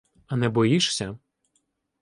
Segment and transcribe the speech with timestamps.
[0.27, 1.17] —А не боїшся?